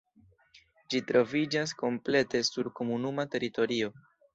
[0.93, 3.97] Ĝi troviĝas komplete sur komunuma teritorio.